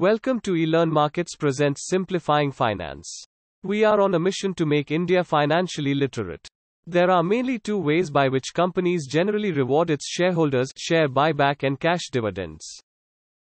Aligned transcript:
Welcome 0.00 0.40
to 0.44 0.52
eLearn 0.52 0.90
Markets 0.90 1.36
presents 1.36 1.86
Simplifying 1.86 2.52
Finance. 2.52 3.22
We 3.62 3.84
are 3.84 4.00
on 4.00 4.14
a 4.14 4.18
mission 4.18 4.54
to 4.54 4.64
make 4.64 4.90
India 4.90 5.22
financially 5.22 5.92
literate. 5.92 6.48
There 6.86 7.10
are 7.10 7.22
mainly 7.22 7.58
two 7.58 7.76
ways 7.76 8.10
by 8.10 8.28
which 8.30 8.54
companies 8.54 9.06
generally 9.06 9.52
reward 9.52 9.90
its 9.90 10.08
shareholders 10.08 10.70
share 10.74 11.06
buyback 11.06 11.64
and 11.64 11.78
cash 11.78 12.08
dividends. 12.10 12.64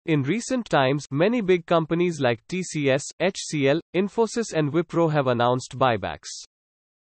In 0.05 0.25
recent 0.25 0.69
times, 0.69 1.07
many 1.11 1.41
big 1.41 1.65
companies 1.65 2.21
like 2.21 2.47
TCS, 2.49 3.05
HCL, 3.19 3.81
Infosys, 3.97 4.53
and 4.53 4.75
Wipro 4.75 5.11
have 5.11 5.29
announced 5.29 5.79
buybacks. 5.79 6.29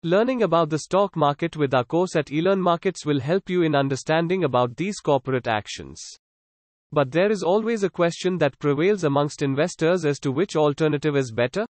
Learning 0.01 0.41
about 0.41 0.71
the 0.71 0.79
stock 0.79 1.15
market 1.15 1.55
with 1.55 1.75
our 1.75 1.85
course 1.85 2.15
at 2.15 2.31
eLearn 2.31 2.59
Markets 2.59 3.05
will 3.05 3.19
help 3.19 3.51
you 3.51 3.61
in 3.61 3.75
understanding 3.75 4.45
about 4.45 4.77
these 4.77 4.97
corporate 4.97 5.45
actions. 5.45 6.17
But 6.91 7.11
there 7.11 7.31
is 7.31 7.43
always 7.43 7.83
a 7.83 7.89
question 7.89 8.37
that 8.37 8.59
prevails 8.59 9.03
amongst 9.03 9.41
investors 9.41 10.05
as 10.05 10.19
to 10.19 10.31
which 10.31 10.55
alternative 10.55 11.15
is 11.15 11.31
better. 11.31 11.65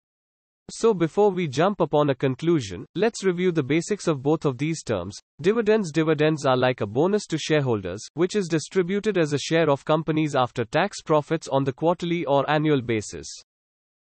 So 0.70 0.94
before 0.94 1.32
we 1.32 1.48
jump 1.48 1.80
upon 1.80 2.10
a 2.10 2.16
conclusion, 2.16 2.86
let's 2.94 3.24
review 3.24 3.54
the 3.54 3.64
basics 3.64 4.06
of 4.06 4.22
both 4.22 4.44
of 4.44 4.58
these 4.58 4.84
terms. 4.84 5.18
Dividends 5.42 5.94
Dividends 5.94 6.46
are 6.46 6.58
like 6.58 6.82
a 6.82 6.86
bonus 6.86 7.26
to 7.28 7.38
shareholders, 7.38 8.06
which 8.16 8.36
is 8.36 8.50
distributed 8.50 9.18
as 9.18 9.32
a 9.32 9.40
share 9.40 9.70
of 9.70 9.86
companies 9.86 10.36
after 10.36 10.66
tax 10.66 11.02
profits 11.02 11.48
on 11.48 11.64
the 11.64 11.72
quarterly 11.72 12.26
or 12.26 12.48
annual 12.50 12.82
basis. 12.82 13.28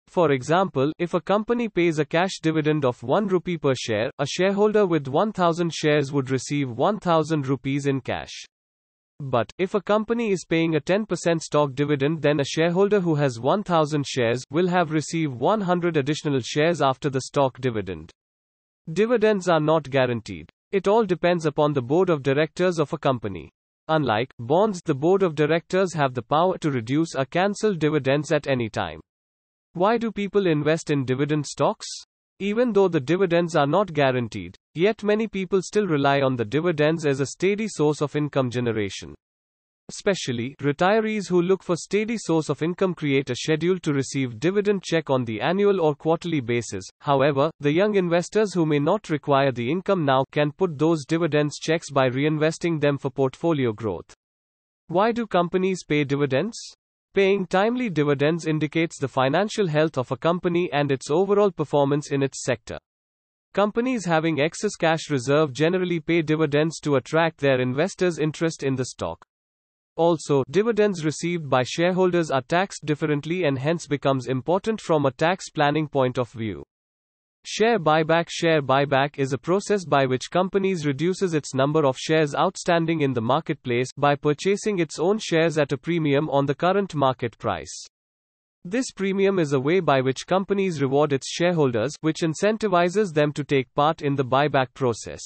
For 0.08 0.32
example, 0.32 0.90
if 0.98 1.14
a 1.14 1.20
company 1.20 1.68
pays 1.68 2.00
a 2.00 2.04
cash 2.04 2.40
dividend 2.42 2.84
of 2.84 3.02
1 3.02 3.28
rupee 3.28 3.58
per 3.58 3.74
share, 3.76 4.10
a 4.18 4.26
shareholder 4.26 4.84
with 4.84 5.06
1000 5.06 5.72
shares 5.72 6.12
would 6.12 6.30
receive 6.30 6.70
1000 6.70 7.46
rupees 7.46 7.86
in 7.86 8.00
cash. 8.00 8.46
But, 9.20 9.52
if 9.58 9.74
a 9.74 9.80
company 9.80 10.30
is 10.30 10.44
paying 10.48 10.76
a 10.76 10.80
10% 10.80 11.40
stock 11.40 11.74
dividend, 11.74 12.22
then 12.22 12.38
a 12.38 12.44
shareholder 12.44 13.00
who 13.00 13.16
has 13.16 13.40
1000 13.40 14.06
shares 14.06 14.44
will 14.50 14.68
have 14.68 14.92
received 14.92 15.34
100 15.34 15.96
additional 15.96 16.40
shares 16.40 16.80
after 16.80 17.10
the 17.10 17.22
stock 17.22 17.60
dividend. 17.60 18.12
Dividends 18.92 19.48
are 19.48 19.60
not 19.60 19.90
guaranteed. 19.90 20.48
It 20.70 20.86
all 20.86 21.04
depends 21.04 21.46
upon 21.46 21.72
the 21.72 21.82
board 21.82 22.10
of 22.10 22.22
directors 22.22 22.78
of 22.78 22.92
a 22.92 22.98
company. 22.98 23.50
Unlike 23.88 24.34
bonds, 24.38 24.82
the 24.82 24.94
board 24.94 25.22
of 25.22 25.34
directors 25.34 25.94
have 25.94 26.14
the 26.14 26.22
power 26.22 26.56
to 26.58 26.70
reduce 26.70 27.14
or 27.14 27.24
cancel 27.24 27.74
dividends 27.74 28.30
at 28.30 28.46
any 28.46 28.68
time. 28.68 29.00
Why 29.72 29.98
do 29.98 30.12
people 30.12 30.46
invest 30.46 30.90
in 30.90 31.04
dividend 31.04 31.46
stocks? 31.46 31.86
Even 32.38 32.72
though 32.72 32.88
the 32.88 33.00
dividends 33.00 33.56
are 33.56 33.66
not 33.66 33.92
guaranteed, 33.92 34.56
yet 34.78 35.02
many 35.02 35.26
people 35.26 35.60
still 35.60 35.88
rely 35.88 36.20
on 36.20 36.36
the 36.36 36.44
dividends 36.44 37.04
as 37.04 37.18
a 37.18 37.26
steady 37.26 37.66
source 37.66 38.00
of 38.00 38.14
income 38.14 38.48
generation. 38.48 39.14
Especially, 39.90 40.54
retirees 40.60 41.28
who 41.28 41.42
look 41.42 41.62
for 41.62 41.74
steady 41.74 42.16
source 42.16 42.48
of 42.48 42.62
income 42.62 42.94
create 42.94 43.30
a 43.30 43.34
schedule 43.34 43.78
to 43.80 43.92
receive 43.92 44.38
dividend 44.38 44.82
check 44.84 45.10
on 45.10 45.24
the 45.24 45.40
annual 45.40 45.80
or 45.80 45.94
quarterly 45.94 46.40
basis. 46.40 46.84
However, 47.00 47.50
the 47.58 47.72
young 47.72 47.96
investors 47.96 48.54
who 48.54 48.66
may 48.66 48.78
not 48.78 49.08
require 49.08 49.50
the 49.50 49.68
income 49.68 50.04
now 50.04 50.24
can 50.30 50.52
put 50.52 50.78
those 50.78 51.04
dividends 51.06 51.58
checks 51.58 51.90
by 51.90 52.08
reinvesting 52.08 52.80
them 52.80 52.98
for 52.98 53.10
portfolio 53.10 53.72
growth. 53.72 54.14
Why 54.86 55.10
do 55.10 55.26
companies 55.26 55.84
pay 55.84 56.04
dividends? 56.04 56.56
Paying 57.14 57.46
timely 57.46 57.90
dividends 57.90 58.46
indicates 58.46 58.98
the 58.98 59.08
financial 59.08 59.66
health 59.66 59.98
of 59.98 60.12
a 60.12 60.16
company 60.16 60.70
and 60.72 60.92
its 60.92 61.10
overall 61.10 61.50
performance 61.50 62.12
in 62.12 62.22
its 62.22 62.44
sector. 62.44 62.78
Companies 63.54 64.04
having 64.04 64.40
excess 64.40 64.76
cash 64.76 65.10
reserve 65.10 65.52
generally 65.52 66.00
pay 66.00 66.22
dividends 66.22 66.78
to 66.80 66.96
attract 66.96 67.38
their 67.38 67.60
investors' 67.60 68.18
interest 68.18 68.62
in 68.62 68.76
the 68.76 68.84
stock. 68.84 69.24
Also, 69.96 70.44
dividends 70.48 71.04
received 71.04 71.50
by 71.50 71.64
shareholders 71.64 72.30
are 72.30 72.42
taxed 72.42 72.86
differently 72.86 73.44
and 73.44 73.58
hence 73.58 73.86
becomes 73.86 74.28
important 74.28 74.80
from 74.80 75.06
a 75.06 75.10
tax 75.10 75.50
planning 75.50 75.88
point 75.88 76.18
of 76.18 76.30
view. 76.30 76.62
Share 77.44 77.78
buyback 77.78 78.26
Share 78.28 78.60
buyback 78.60 79.18
is 79.18 79.32
a 79.32 79.38
process 79.38 79.84
by 79.84 80.06
which 80.06 80.30
companies 80.30 80.84
reduces 80.84 81.34
its 81.34 81.54
number 81.54 81.86
of 81.86 81.96
shares 81.98 82.34
outstanding 82.34 83.00
in 83.00 83.14
the 83.14 83.22
marketplace 83.22 83.90
by 83.96 84.14
purchasing 84.14 84.78
its 84.78 84.98
own 84.98 85.18
shares 85.18 85.56
at 85.56 85.72
a 85.72 85.78
premium 85.78 86.28
on 86.30 86.46
the 86.46 86.54
current 86.54 86.94
market 86.94 87.38
price. 87.38 87.88
This 88.70 88.90
premium 88.94 89.38
is 89.38 89.54
a 89.54 89.60
way 89.60 89.80
by 89.80 90.02
which 90.02 90.26
companies 90.26 90.82
reward 90.82 91.14
its 91.14 91.26
shareholders, 91.26 91.94
which 92.02 92.20
incentivizes 92.20 93.14
them 93.14 93.32
to 93.32 93.42
take 93.42 93.74
part 93.74 94.02
in 94.02 94.14
the 94.14 94.26
buyback 94.26 94.74
process. 94.74 95.22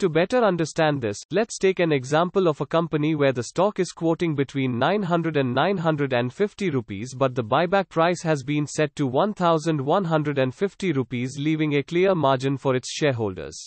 To 0.00 0.10
better 0.10 0.44
understand 0.44 1.00
this, 1.00 1.16
let's 1.30 1.56
take 1.56 1.80
an 1.80 1.92
example 1.92 2.46
of 2.48 2.60
a 2.60 2.66
company 2.66 3.14
where 3.14 3.32
the 3.32 3.44
stock 3.44 3.80
is 3.80 3.92
quoting 3.92 4.34
between 4.34 4.78
900 4.78 5.38
and 5.38 5.54
950 5.54 6.68
rupees 6.68 7.14
but 7.14 7.34
the 7.34 7.42
buyback 7.42 7.88
price 7.88 8.20
has 8.20 8.42
been 8.42 8.66
set 8.66 8.94
to 8.96 9.06
1150 9.06 10.92
rupees 10.92 11.38
leaving 11.38 11.76
a 11.76 11.82
clear 11.82 12.14
margin 12.14 12.58
for 12.58 12.76
its 12.76 12.92
shareholders. 12.92 13.58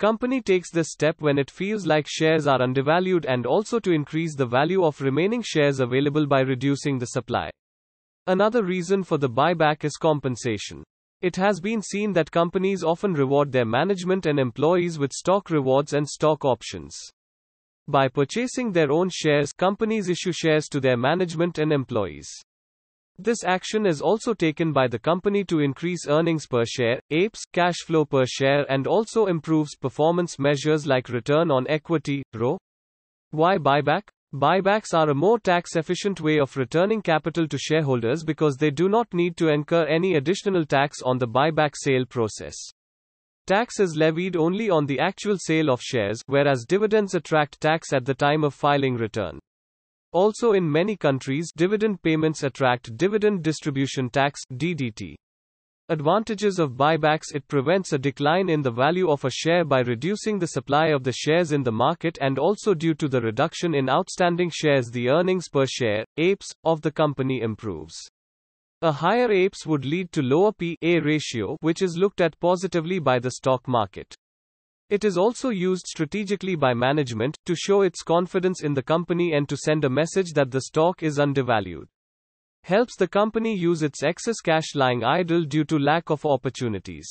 Company 0.00 0.40
takes 0.40 0.72
this 0.72 0.90
step 0.90 1.20
when 1.20 1.38
it 1.38 1.52
feels 1.52 1.86
like 1.86 2.08
shares 2.08 2.48
are 2.48 2.60
undervalued 2.60 3.26
and 3.26 3.46
also 3.46 3.78
to 3.78 3.92
increase 3.92 4.34
the 4.34 4.44
value 4.44 4.82
of 4.82 5.00
remaining 5.00 5.40
shares 5.40 5.78
available 5.78 6.26
by 6.26 6.40
reducing 6.40 6.98
the 6.98 7.06
supply. 7.06 7.48
Another 8.28 8.62
reason 8.62 9.02
for 9.02 9.18
the 9.18 9.28
buyback 9.28 9.82
is 9.84 9.96
compensation. 9.96 10.84
It 11.22 11.34
has 11.36 11.58
been 11.58 11.82
seen 11.82 12.12
that 12.12 12.30
companies 12.30 12.84
often 12.84 13.14
reward 13.14 13.50
their 13.50 13.64
management 13.64 14.26
and 14.26 14.38
employees 14.38 14.96
with 14.96 15.12
stock 15.12 15.50
rewards 15.50 15.92
and 15.92 16.08
stock 16.08 16.44
options. 16.44 16.96
By 17.88 18.06
purchasing 18.06 18.70
their 18.70 18.92
own 18.92 19.08
shares, 19.10 19.52
companies 19.52 20.08
issue 20.08 20.30
shares 20.30 20.68
to 20.68 20.78
their 20.78 20.96
management 20.96 21.58
and 21.58 21.72
employees. 21.72 22.30
This 23.18 23.42
action 23.42 23.86
is 23.86 24.00
also 24.00 24.34
taken 24.34 24.72
by 24.72 24.86
the 24.86 25.00
company 25.00 25.42
to 25.46 25.58
increase 25.58 26.06
earnings 26.06 26.46
per 26.46 26.64
share, 26.64 27.00
EPS, 27.10 27.40
cash 27.52 27.78
flow 27.84 28.04
per 28.04 28.24
share, 28.24 28.64
and 28.70 28.86
also 28.86 29.26
improves 29.26 29.74
performance 29.74 30.38
measures 30.38 30.86
like 30.86 31.08
return 31.08 31.50
on 31.50 31.66
equity, 31.68 32.22
ROE. 32.34 32.58
Why 33.32 33.58
buyback? 33.58 34.02
Buybacks 34.34 34.94
are 34.94 35.10
a 35.10 35.14
more 35.14 35.38
tax 35.38 35.76
efficient 35.76 36.18
way 36.18 36.38
of 36.40 36.56
returning 36.56 37.02
capital 37.02 37.46
to 37.46 37.58
shareholders 37.58 38.24
because 38.24 38.56
they 38.56 38.70
do 38.70 38.88
not 38.88 39.12
need 39.12 39.36
to 39.36 39.48
incur 39.48 39.84
any 39.84 40.14
additional 40.14 40.64
tax 40.64 41.02
on 41.02 41.18
the 41.18 41.28
buyback 41.28 41.74
sale 41.74 42.06
process. 42.06 42.54
Tax 43.46 43.78
is 43.78 43.94
levied 43.94 44.34
only 44.34 44.70
on 44.70 44.86
the 44.86 44.98
actual 45.00 45.36
sale 45.36 45.68
of 45.68 45.82
shares, 45.82 46.22
whereas 46.28 46.64
dividends 46.66 47.14
attract 47.14 47.60
tax 47.60 47.92
at 47.92 48.06
the 48.06 48.14
time 48.14 48.42
of 48.42 48.54
filing 48.54 48.96
return. 48.96 49.38
Also, 50.12 50.52
in 50.52 50.70
many 50.70 50.96
countries, 50.96 51.52
dividend 51.54 52.00
payments 52.02 52.42
attract 52.42 52.96
dividend 52.96 53.42
distribution 53.42 54.08
tax 54.08 54.40
(DDT). 54.50 55.14
Advantages 55.88 56.60
of 56.60 56.76
buybacks 56.76 57.34
It 57.34 57.48
prevents 57.48 57.92
a 57.92 57.98
decline 57.98 58.48
in 58.48 58.62
the 58.62 58.70
value 58.70 59.10
of 59.10 59.24
a 59.24 59.30
share 59.30 59.64
by 59.64 59.80
reducing 59.80 60.38
the 60.38 60.46
supply 60.46 60.86
of 60.86 61.02
the 61.02 61.12
shares 61.12 61.50
in 61.50 61.64
the 61.64 61.72
market 61.72 62.16
and 62.20 62.38
also 62.38 62.72
due 62.72 62.94
to 62.94 63.08
the 63.08 63.20
reduction 63.20 63.74
in 63.74 63.90
outstanding 63.90 64.48
shares 64.54 64.90
the 64.90 65.08
earnings 65.08 65.48
per 65.48 65.66
share, 65.66 66.04
EPS, 66.16 66.54
of 66.64 66.82
the 66.82 66.92
company 66.92 67.40
improves. 67.40 67.96
A 68.80 68.92
higher 68.92 69.28
EPS 69.28 69.66
would 69.66 69.84
lead 69.84 70.12
to 70.12 70.22
lower 70.22 70.52
P/E 70.52 71.00
ratio 71.00 71.56
which 71.62 71.82
is 71.82 71.96
looked 71.96 72.20
at 72.20 72.38
positively 72.38 73.00
by 73.00 73.18
the 73.18 73.32
stock 73.32 73.66
market. 73.66 74.14
It 74.88 75.04
is 75.04 75.18
also 75.18 75.48
used 75.48 75.88
strategically 75.88 76.54
by 76.54 76.74
management 76.74 77.38
to 77.44 77.56
show 77.56 77.82
its 77.82 78.02
confidence 78.02 78.62
in 78.62 78.74
the 78.74 78.84
company 78.84 79.32
and 79.32 79.48
to 79.48 79.56
send 79.56 79.84
a 79.84 79.90
message 79.90 80.32
that 80.34 80.52
the 80.52 80.60
stock 80.60 81.02
is 81.02 81.18
undervalued 81.18 81.88
helps 82.64 82.96
the 82.96 83.08
company 83.08 83.54
use 83.56 83.82
its 83.82 84.02
excess 84.02 84.40
cash 84.40 84.74
lying 84.74 85.04
idle 85.04 85.44
due 85.44 85.64
to 85.64 85.78
lack 85.78 86.10
of 86.10 86.24
opportunities. 86.24 87.08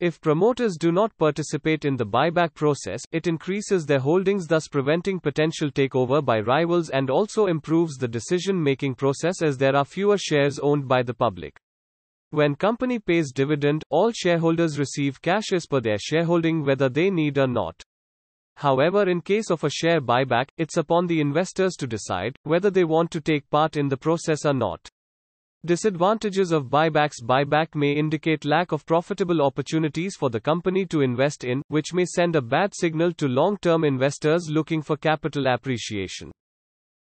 If 0.00 0.20
promoters 0.20 0.76
do 0.76 0.92
not 0.92 1.16
participate 1.18 1.84
in 1.84 1.96
the 1.96 2.06
buyback 2.06 2.54
process, 2.54 3.02
it 3.10 3.26
increases 3.26 3.84
their 3.84 3.98
holdings, 3.98 4.46
thus 4.46 4.68
preventing 4.68 5.18
potential 5.18 5.72
takeover 5.72 6.24
by 6.24 6.38
rivals 6.38 6.90
and 6.90 7.10
also 7.10 7.46
improves 7.46 7.96
the 7.96 8.06
decision 8.06 8.62
making 8.62 8.94
process 8.94 9.42
as 9.42 9.58
there 9.58 9.74
are 9.74 9.84
fewer 9.84 10.16
shares 10.16 10.60
owned 10.60 10.86
by 10.86 11.02
the 11.02 11.14
public. 11.14 11.58
When 12.30 12.54
company 12.54 13.00
pays 13.00 13.32
dividend, 13.32 13.82
all 13.90 14.12
shareholders 14.12 14.78
receive 14.78 15.20
cash 15.20 15.52
as 15.52 15.66
per 15.66 15.80
their 15.80 15.98
shareholding 15.98 16.64
whether 16.64 16.88
they 16.88 17.10
need 17.10 17.36
or 17.36 17.48
not. 17.48 17.82
However, 18.58 19.08
in 19.08 19.20
case 19.20 19.50
of 19.50 19.62
a 19.62 19.70
share 19.70 20.00
buyback, 20.00 20.48
it's 20.56 20.76
upon 20.76 21.06
the 21.06 21.20
investors 21.20 21.76
to 21.76 21.86
decide 21.86 22.36
whether 22.42 22.70
they 22.70 22.82
want 22.82 23.12
to 23.12 23.20
take 23.20 23.48
part 23.50 23.76
in 23.76 23.86
the 23.86 23.96
process 23.96 24.44
or 24.44 24.52
not. 24.52 24.88
Disadvantages 25.64 26.50
of 26.50 26.64
buybacks 26.64 27.22
Buyback 27.22 27.76
may 27.76 27.92
indicate 27.92 28.44
lack 28.44 28.72
of 28.72 28.84
profitable 28.84 29.42
opportunities 29.42 30.16
for 30.16 30.28
the 30.28 30.40
company 30.40 30.86
to 30.86 31.02
invest 31.02 31.44
in, 31.44 31.62
which 31.68 31.94
may 31.94 32.04
send 32.04 32.34
a 32.34 32.42
bad 32.42 32.72
signal 32.74 33.12
to 33.12 33.28
long 33.28 33.58
term 33.58 33.84
investors 33.84 34.48
looking 34.50 34.82
for 34.82 34.96
capital 34.96 35.46
appreciation. 35.46 36.32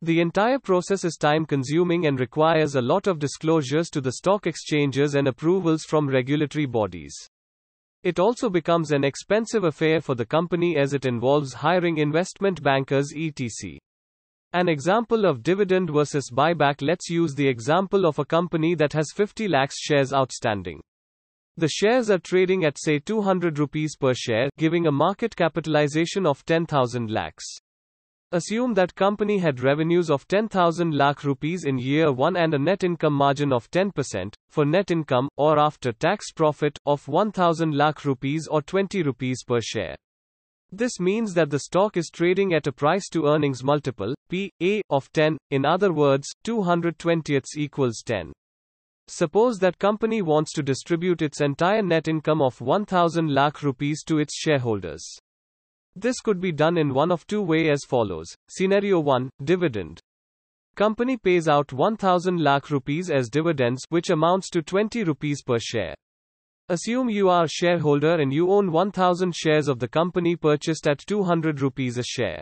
The 0.01 0.21
entire 0.21 0.57
process 0.57 1.03
is 1.03 1.17
time 1.17 1.45
consuming 1.45 2.07
and 2.07 2.19
requires 2.19 2.73
a 2.73 2.81
lot 2.81 3.05
of 3.05 3.19
disclosures 3.19 3.91
to 3.91 4.01
the 4.01 4.13
stock 4.13 4.47
exchanges 4.47 5.13
and 5.13 5.27
approvals 5.27 5.83
from 5.83 6.09
regulatory 6.09 6.65
bodies. 6.65 7.15
It 8.03 8.19
also 8.19 8.49
becomes 8.49 8.91
an 8.91 9.05
expensive 9.05 9.63
affair 9.63 10.01
for 10.01 10.13
the 10.13 10.25
company 10.25 10.75
as 10.75 10.93
it 10.93 11.05
involves 11.05 11.53
hiring 11.53 11.97
investment 11.97 12.61
bankers 12.61 13.13
etc. 13.15 13.79
An 14.51 14.67
example 14.67 15.25
of 15.25 15.41
dividend 15.41 15.89
versus 15.89 16.29
buyback 16.29 16.81
let's 16.81 17.09
use 17.09 17.33
the 17.33 17.47
example 17.47 18.05
of 18.05 18.19
a 18.19 18.25
company 18.25 18.75
that 18.75 18.93
has 18.93 19.13
50 19.15 19.47
lakhs 19.47 19.79
shares 19.79 20.11
outstanding. 20.13 20.81
The 21.55 21.69
shares 21.69 22.09
are 22.09 22.19
trading 22.19 22.65
at 22.65 22.77
say 22.77 22.99
200 22.99 23.57
rupees 23.57 23.95
per 23.95 24.13
share, 24.13 24.49
giving 24.57 24.85
a 24.85 24.91
market 24.91 25.35
capitalization 25.35 26.25
of 26.25 26.45
10,000 26.45 27.09
lakhs. 27.09 27.45
Assume 28.33 28.73
that 28.73 28.95
company 28.95 29.37
had 29.37 29.59
revenues 29.59 30.09
of 30.09 30.27
10,000 30.27 30.91
lakh 30.91 31.23
rupees 31.23 31.65
in 31.65 31.77
year 31.77 32.11
1 32.11 32.35
and 32.35 32.55
a 32.55 32.57
net 32.57 32.83
income 32.83 33.13
margin 33.13 33.53
of 33.53 33.69
10% 33.69 34.33
for 34.49 34.65
net 34.65 34.89
income 34.89 35.29
or 35.37 35.59
after 35.59 35.91
tax 35.91 36.31
profit 36.31 36.79
of 36.87 37.07
1000 37.07 37.75
lakh 37.75 38.03
rupees 38.03 38.47
or 38.49 38.63
20 38.63 39.03
rupees 39.03 39.43
per 39.43 39.61
share. 39.61 39.95
This 40.71 40.99
means 40.99 41.35
that 41.35 41.51
the 41.51 41.59
stock 41.59 41.95
is 41.95 42.09
trading 42.09 42.55
at 42.55 42.65
a 42.65 42.71
price 42.71 43.07
to 43.09 43.27
earnings 43.27 43.63
multiple 43.63 44.15
P/E 44.29 44.81
of 44.89 45.11
10 45.13 45.37
in 45.51 45.63
other 45.63 45.93
words 45.93 46.27
220 46.43 47.39
equals 47.55 48.01
10. 48.03 48.33
Suppose 49.09 49.59
that 49.59 49.77
company 49.77 50.23
wants 50.23 50.53
to 50.53 50.63
distribute 50.63 51.21
its 51.21 51.39
entire 51.39 51.83
net 51.83 52.07
income 52.07 52.41
of 52.41 52.59
1000 52.61 53.31
lakh 53.31 53.61
rupees 53.61 54.03
to 54.05 54.17
its 54.17 54.35
shareholders. 54.35 55.05
This 55.95 56.19
could 56.21 56.39
be 56.39 56.51
done 56.51 56.77
in 56.77 56.93
one 56.93 57.11
of 57.11 57.27
two 57.27 57.41
ways 57.41 57.69
as 57.69 57.79
follows. 57.87 58.35
Scenario 58.49 58.99
1, 58.99 59.29
dividend. 59.43 59.99
Company 60.75 61.17
pays 61.17 61.47
out 61.47 61.71
1000 61.71 62.39
lakh 62.39 62.71
rupees 62.71 63.11
as 63.11 63.29
dividends 63.29 63.83
which 63.89 64.09
amounts 64.09 64.49
to 64.49 64.63
20 64.63 65.03
rupees 65.03 65.43
per 65.43 65.59
share. 65.59 65.93
Assume 66.69 67.09
you 67.09 67.29
are 67.29 67.43
a 67.43 67.49
shareholder 67.49 68.15
and 68.15 68.33
you 68.33 68.49
own 68.49 68.71
1000 68.71 69.35
shares 69.35 69.67
of 69.67 69.77
the 69.77 69.87
company 69.87 70.35
purchased 70.35 70.87
at 70.87 70.97
200 71.05 71.61
rupees 71.61 71.99
a 71.99 72.03
share. 72.03 72.41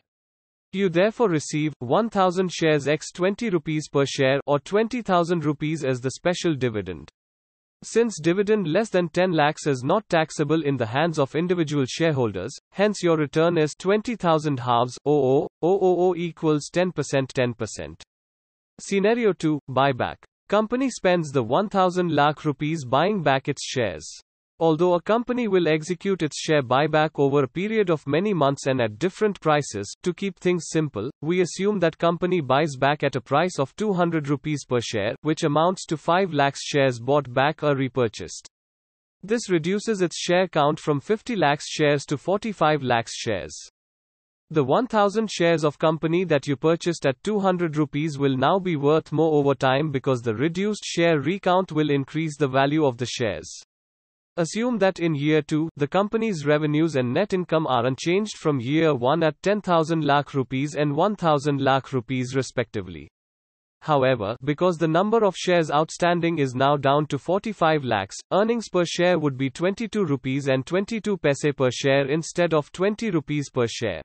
You 0.72 0.88
therefore 0.88 1.28
receive 1.28 1.74
1000 1.80 2.50
shares 2.54 2.88
x 2.88 3.12
20 3.12 3.50
rupees 3.50 3.90
per 3.90 4.06
share 4.06 4.40
or 4.46 4.60
20000 4.60 5.44
rupees 5.44 5.84
as 5.84 6.00
the 6.00 6.12
special 6.12 6.56
dividend. 6.56 7.12
Since 7.84 8.20
dividend 8.22 8.68
less 8.68 8.90
than 8.90 9.10
10 9.10 9.32
lakhs 9.32 9.66
is 9.66 9.84
not 9.84 10.08
taxable 10.08 10.62
in 10.64 10.78
the 10.78 10.86
hands 10.86 11.18
of 11.18 11.34
individual 11.34 11.86
shareholders, 11.88 12.56
hence 12.72 13.02
your 13.02 13.18
return 13.18 13.58
is 13.58 13.74
20,000 13.74 14.60
halves, 14.60 15.00
OO, 15.08 15.48
OOO 15.64 16.16
equals 16.16 16.70
10% 16.72 16.94
10%. 16.94 18.02
Scenario 18.80 19.34
2, 19.34 19.60
buyback. 19.70 20.18
Company 20.48 20.92
spends 20.92 21.32
the 21.32 21.42
1000 21.42 22.12
lakh 22.12 22.46
rupees 22.46 22.86
buying 22.86 23.24
back 23.24 23.48
its 23.48 23.64
shares. 23.66 24.08
Although 24.62 24.94
a 24.94 25.02
company 25.02 25.48
will 25.48 25.68
execute 25.68 26.22
its 26.22 26.38
share 26.38 26.62
buyback 26.62 27.10
over 27.16 27.44
a 27.44 27.48
period 27.48 27.90
of 27.90 28.06
many 28.06 28.32
months 28.32 28.68
and 28.68 28.80
at 28.80 29.00
different 29.00 29.42
prices, 29.42 29.92
to 30.04 30.14
keep 30.14 30.38
things 30.38 30.66
simple, 30.70 31.10
we 31.20 31.42
assume 31.42 31.80
that 31.80 31.98
company 31.98 32.42
buys 32.42 32.76
back 32.76 33.02
at 33.02 33.16
a 33.16 33.22
price 33.22 33.58
of 33.58 33.76
200 33.78 34.30
rupees 34.30 34.64
per 34.64 34.80
share, 34.80 35.16
which 35.24 35.42
amounts 35.42 35.88
to 35.88 35.98
5 35.98 36.32
lakhs 36.32 36.62
shares 36.62 37.00
bought 37.00 37.34
back 37.34 37.64
or 37.64 37.76
repurchased. 37.76 38.48
This 39.24 39.50
reduces 39.50 40.00
its 40.00 40.16
share 40.16 40.48
count 40.48 40.80
from 40.80 41.00
50 41.00 41.36
lakhs 41.36 41.68
shares 41.68 42.06
to 42.06 42.16
45 42.16 42.84
lakhs 42.84 43.16
shares. 43.16 43.58
The 44.52 44.64
1000 44.64 45.32
shares 45.32 45.64
of 45.64 45.80
company 45.80 46.24
that 46.26 46.46
you 46.46 46.56
purchased 46.56 47.08
at 47.08 47.24
200 47.24 47.78
rupees 47.78 48.20
will 48.20 48.38
now 48.38 48.60
be 48.60 48.76
worth 48.76 49.12
more 49.12 49.34
over 49.34 49.56
time 49.56 49.90
because 49.90 50.22
the 50.22 50.36
reduced 50.36 50.86
share 50.86 51.20
recount 51.20 51.72
will 51.72 51.90
increase 51.90 52.38
the 52.38 52.48
value 52.48 52.86
of 52.86 52.98
the 52.98 53.08
shares. 53.08 53.64
Assume 54.38 54.78
that 54.80 55.00
in 55.00 55.14
year 55.14 55.42
2, 55.42 55.70
the 55.76 55.88
company's 55.88 56.46
revenues 56.46 56.96
and 56.96 57.14
net 57.14 57.34
income 57.34 57.68
are 57.68 57.86
unchanged 57.86 58.38
from 58.38 58.62
year 58.62 58.96
1 58.96 59.24
at 59.24 59.42
10,000 59.42 60.06
lakh 60.06 60.34
rupees 60.34 60.76
and 60.76 60.96
1,000 60.96 61.60
lakh 61.60 61.92
rupees 61.92 62.34
respectively. 62.34 63.10
However, 63.82 64.38
because 64.44 64.78
the 64.78 64.88
number 64.88 65.26
of 65.26 65.36
shares 65.36 65.70
outstanding 65.70 66.38
is 66.38 66.56
now 66.56 66.78
down 66.78 67.08
to 67.08 67.18
45 67.18 67.84
lakhs, 67.84 68.16
earnings 68.32 68.70
per 68.70 68.86
share 68.86 69.20
would 69.20 69.38
be 69.38 69.50
22 69.50 70.06
rupees 70.06 70.48
and 70.48 70.66
22 70.66 71.18
paise 71.18 71.54
per 71.58 71.72
share 71.72 72.08
instead 72.08 72.54
of 72.54 72.72
20 72.72 73.10
rupees 73.10 73.50
per 73.50 73.68
share. 73.68 74.02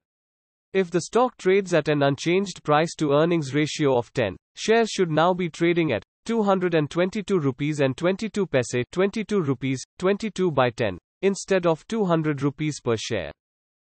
If 0.73 0.91
the 0.91 1.03
stock 1.03 1.37
trades 1.37 1.73
at 1.73 1.89
an 1.89 2.03
unchanged 2.03 2.65
price 2.65 2.95
to 2.97 3.13
earnings 3.13 3.55
ratio 3.55 3.97
of 3.97 4.13
10, 4.13 4.37
shares 4.57 4.91
should 4.91 5.11
now 5.11 5.35
be 5.35 5.51
trading 5.51 5.93
at 5.93 6.03
222 6.27 7.39
rupees 7.39 7.81
and 7.81 7.97
22 7.97 8.47
paise 8.47 8.85
22 8.91 9.41
rupees 9.41 9.83
22 9.99 10.51
by 10.51 10.69
10 10.71 10.99
instead 11.23 11.67
of 11.67 11.87
200 11.87 12.43
rupees 12.43 12.81
per 12.83 12.97
share. 12.97 13.31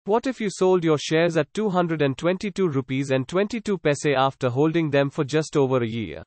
What 0.03 0.27
if 0.27 0.41
you 0.41 0.49
sold 0.49 0.83
your 0.83 0.97
shares 0.97 1.37
at 1.37 1.53
222 1.53 2.67
rupees 2.67 3.11
and 3.11 3.27
22 3.27 3.77
paise 3.77 4.05
after 4.15 4.49
holding 4.49 4.89
them 4.89 5.09
for 5.09 5.23
just 5.23 5.55
over 5.55 5.81
a 5.81 5.87
year 5.87 6.23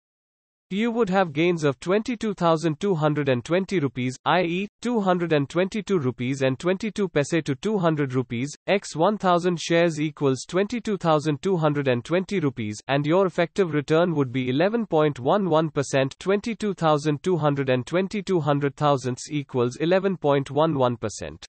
you 0.72 0.90
would 0.90 1.10
have 1.10 1.32
gains 1.32 1.64
of 1.64 1.80
22,220 1.80 3.80
rupees, 3.80 4.16
i.e., 4.24 4.68
222 4.80 5.98
rupees 5.98 6.42
and 6.42 6.58
22 6.58 7.08
paise 7.08 7.42
to 7.44 7.54
200 7.54 8.14
rupees, 8.14 8.56
x 8.66 8.94
1000 8.94 9.60
shares 9.60 10.00
equals 10.00 10.44
22,220 10.48 12.40
rupees, 12.40 12.80
and 12.88 13.04
your 13.04 13.26
effective 13.26 13.74
return 13.74 14.14
would 14.14 14.32
be 14.32 14.50
11.11%. 14.52 16.18
22,220 16.18 18.22
200 18.22 18.76
thousandths 18.76 19.30
equals 19.30 19.76
11.11%. 19.78 21.44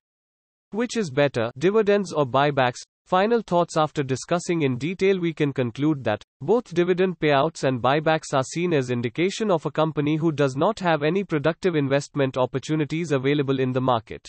Which 0.71 0.95
is 0.95 1.12
better, 1.12 1.51
dividends 1.57 2.13
or 2.13 2.25
buybacks? 2.25 2.79
Final 3.12 3.42
thoughts 3.42 3.75
After 3.75 4.04
discussing 4.04 4.62
in 4.62 4.78
detail, 4.78 5.19
we 5.19 5.34
can 5.34 5.52
conclude 5.52 6.02
that 6.06 6.24
both 6.40 6.74
dividend 6.74 7.19
payouts 7.19 7.66
and 7.66 7.81
buybacks 7.81 8.34
are 8.34 8.42
seen 8.42 8.74
as 8.74 8.90
indication 8.90 9.52
of 9.52 9.66
a 9.66 9.69
company 9.69 10.16
who 10.16 10.31
does 10.31 10.56
not 10.56 10.80
have 10.80 11.04
any 11.04 11.25
productive 11.25 11.75
investment 11.75 12.38
opportunities 12.38 13.12
available 13.12 13.60
in 13.60 13.74
the 13.74 13.81
market. 13.81 14.25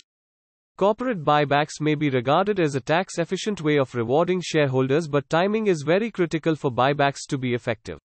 Corporate 0.75 1.23
buybacks 1.23 1.79
may 1.79 1.95
be 1.95 2.09
regarded 2.09 2.59
as 2.59 2.75
a 2.75 2.81
tax 2.81 3.19
efficient 3.19 3.61
way 3.61 3.77
of 3.77 3.95
rewarding 3.95 4.41
shareholders, 4.43 5.07
but 5.07 5.29
timing 5.29 5.67
is 5.67 5.83
very 5.83 6.11
critical 6.11 6.53
for 6.53 6.69
buybacks 6.69 7.25
to 7.29 7.37
be 7.37 7.53
effective. 7.53 7.99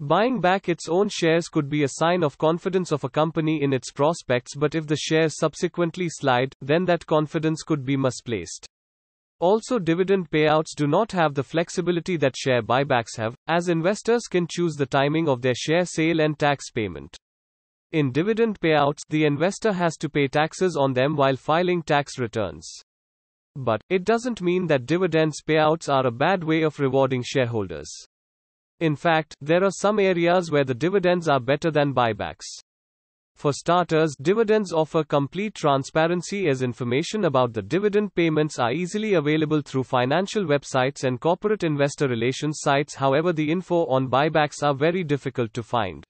Buying 0.00 0.40
back 0.40 0.70
its 0.70 0.88
own 0.88 1.10
shares 1.10 1.48
could 1.48 1.68
be 1.68 1.82
a 1.82 1.88
sign 1.98 2.24
of 2.24 2.38
confidence 2.38 2.92
of 2.92 3.04
a 3.04 3.10
company 3.10 3.62
in 3.62 3.74
its 3.74 3.92
prospects, 3.92 4.56
but 4.56 4.74
if 4.74 4.86
the 4.86 4.96
shares 4.96 5.36
subsequently 5.36 6.08
slide, 6.08 6.54
then 6.62 6.86
that 6.86 7.04
confidence 7.04 7.62
could 7.62 7.84
be 7.84 7.98
misplaced. 7.98 8.70
Also, 9.40 9.78
dividend 9.78 10.28
payouts 10.30 10.74
do 10.76 10.86
not 10.86 11.12
have 11.12 11.34
the 11.34 11.42
flexibility 11.42 12.16
that 12.16 12.36
share 12.36 12.62
buybacks 12.62 13.16
have, 13.16 13.36
as 13.46 13.68
investors 13.68 14.22
can 14.28 14.46
choose 14.50 14.74
the 14.74 14.86
timing 14.86 15.28
of 15.28 15.42
their 15.42 15.54
share 15.54 15.84
sale 15.84 16.20
and 16.20 16.38
tax 16.38 16.70
payment. 16.70 17.16
In 17.92 18.12
dividend 18.12 18.58
payouts, 18.60 19.00
the 19.08 19.24
investor 19.24 19.72
has 19.72 19.96
to 19.98 20.08
pay 20.08 20.28
taxes 20.28 20.76
on 20.76 20.92
them 20.92 21.16
while 21.16 21.36
filing 21.36 21.82
tax 21.82 22.18
returns. 22.18 22.68
But, 23.54 23.80
it 23.88 24.04
doesn't 24.04 24.42
mean 24.42 24.66
that 24.66 24.86
dividends 24.86 25.42
payouts 25.46 25.88
are 25.88 26.06
a 26.06 26.10
bad 26.10 26.44
way 26.44 26.62
of 26.62 26.78
rewarding 26.78 27.22
shareholders. 27.24 27.90
In 28.80 28.94
fact, 28.94 29.34
there 29.40 29.64
are 29.64 29.70
some 29.70 29.98
areas 29.98 30.50
where 30.50 30.64
the 30.64 30.74
dividends 30.74 31.28
are 31.28 31.40
better 31.40 31.70
than 31.70 31.94
buybacks. 31.94 32.46
For 33.38 33.52
starters, 33.52 34.16
dividends 34.20 34.72
offer 34.72 35.04
complete 35.04 35.54
transparency 35.54 36.48
as 36.48 36.60
information 36.60 37.24
about 37.24 37.52
the 37.52 37.62
dividend 37.62 38.12
payments 38.16 38.58
are 38.58 38.72
easily 38.72 39.14
available 39.14 39.60
through 39.60 39.84
financial 39.84 40.44
websites 40.44 41.04
and 41.04 41.20
corporate 41.20 41.62
investor 41.62 42.08
relations 42.08 42.58
sites. 42.60 42.96
However, 42.96 43.32
the 43.32 43.48
info 43.48 43.86
on 43.86 44.08
buybacks 44.08 44.64
are 44.64 44.74
very 44.74 45.04
difficult 45.04 45.54
to 45.54 45.62
find. 45.62 46.04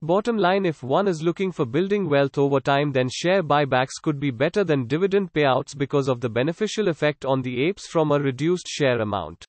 Bottom 0.00 0.38
line 0.38 0.64
if 0.64 0.82
one 0.82 1.08
is 1.08 1.22
looking 1.22 1.52
for 1.52 1.66
building 1.66 2.08
wealth 2.08 2.38
over 2.38 2.58
time, 2.58 2.90
then 2.90 3.10
share 3.12 3.42
buybacks 3.42 4.00
could 4.02 4.18
be 4.18 4.30
better 4.30 4.64
than 4.64 4.86
dividend 4.86 5.34
payouts 5.34 5.76
because 5.76 6.08
of 6.08 6.22
the 6.22 6.30
beneficial 6.30 6.88
effect 6.88 7.26
on 7.26 7.42
the 7.42 7.70
EPS 7.70 7.82
from 7.82 8.12
a 8.12 8.18
reduced 8.18 8.66
share 8.66 9.02
amount. 9.02 9.44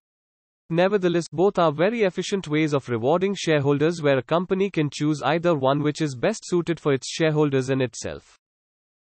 Nevertheless, 0.69 1.27
both 1.31 1.57
are 1.57 1.71
very 1.71 2.03
efficient 2.03 2.47
ways 2.47 2.73
of 2.73 2.89
rewarding 2.89 3.33
shareholders 3.35 4.01
where 4.01 4.17
a 4.17 4.23
company 4.23 4.69
can 4.69 4.89
choose 4.91 5.21
either 5.23 5.55
one 5.55 5.81
which 5.81 6.01
is 6.01 6.15
best 6.15 6.41
suited 6.43 6.79
for 6.79 6.93
its 6.93 7.07
shareholders 7.07 7.69
and 7.69 7.81
itself. 7.81 8.37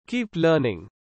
Keep 0.06 0.34
learning. 0.34 0.88